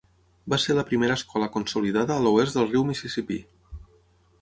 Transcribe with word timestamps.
Va 0.53 0.57
ser 0.63 0.75
la 0.77 0.85
primera 0.91 1.17
escola 1.21 1.51
consolidada 1.57 2.17
a 2.17 2.25
l'oest 2.27 2.59
del 2.61 2.69
riu 2.75 2.89
Mississippi. 2.91 3.43